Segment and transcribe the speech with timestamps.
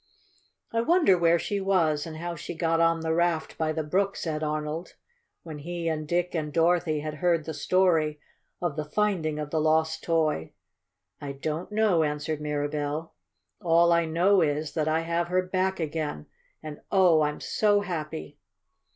[0.73, 4.15] "I wonder where she was, and how she got on the raft by the brook,"
[4.15, 4.95] said Arnold,
[5.43, 8.19] when he and Dick and Dorothy had heard the story
[8.59, 10.53] of the finding of the lost toy.
[11.21, 13.13] "I don't know," answered Mirabell.
[13.61, 16.25] "All I know is that I have her back again,
[16.63, 17.21] and, oh!
[17.21, 18.39] I'm so happy!"